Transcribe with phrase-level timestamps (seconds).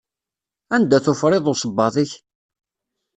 [0.75, 2.11] Anda-t ufriḍ usebbaḍ-ik?